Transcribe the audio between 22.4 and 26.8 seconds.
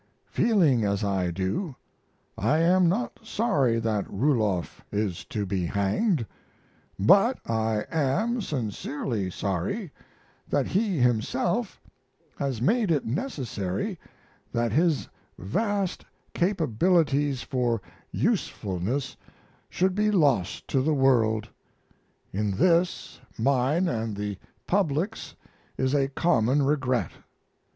this, mine and the public's is a common